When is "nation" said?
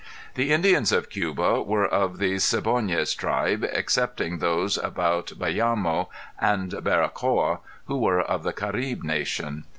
9.03-9.65